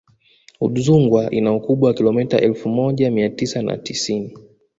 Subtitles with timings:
[0.61, 4.37] udzungwa ina ukubwa wa kilomita elfu moja mia tisa na tisini